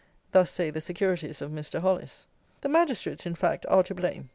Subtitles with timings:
[0.31, 1.79] Thus say the securities of Mr.
[1.79, 2.25] Hollis.
[2.61, 4.29] The Magistrates, in fact, are to blame.